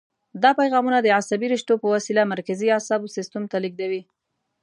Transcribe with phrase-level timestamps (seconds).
[0.43, 4.01] دا پیغامونه د عصبي رشتو په وسیله مرکزي اعصابو سیستم ته لېږدوي.